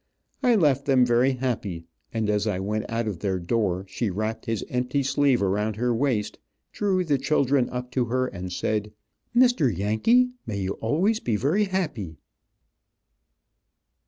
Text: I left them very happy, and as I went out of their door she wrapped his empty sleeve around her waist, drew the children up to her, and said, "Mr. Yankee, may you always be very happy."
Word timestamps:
I 0.41 0.55
left 0.55 0.85
them 0.87 1.05
very 1.05 1.33
happy, 1.33 1.85
and 2.11 2.27
as 2.27 2.47
I 2.47 2.59
went 2.59 2.89
out 2.89 3.07
of 3.07 3.19
their 3.19 3.37
door 3.37 3.85
she 3.87 4.09
wrapped 4.09 4.47
his 4.47 4.65
empty 4.67 5.03
sleeve 5.03 5.43
around 5.43 5.75
her 5.75 5.93
waist, 5.93 6.39
drew 6.71 7.03
the 7.05 7.19
children 7.19 7.69
up 7.69 7.91
to 7.91 8.05
her, 8.05 8.25
and 8.25 8.51
said, 8.51 8.93
"Mr. 9.35 9.71
Yankee, 9.71 10.31
may 10.47 10.57
you 10.59 10.71
always 10.81 11.19
be 11.19 11.35
very 11.35 11.65
happy." 11.65 12.17